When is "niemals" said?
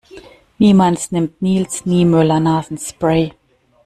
0.59-1.11